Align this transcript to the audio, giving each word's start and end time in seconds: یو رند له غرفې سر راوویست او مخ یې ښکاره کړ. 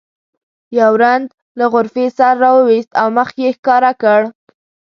یو 0.79 0.91
رند 1.03 1.29
له 1.57 1.65
غرفې 1.73 2.05
سر 2.17 2.33
راوویست 2.43 2.91
او 3.01 3.07
مخ 3.17 3.29
یې 3.41 3.49
ښکاره 3.57 3.91
کړ. 4.01 4.21